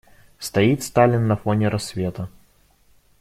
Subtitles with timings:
[0.39, 2.27] Стоит Сталин на фоне рассвета.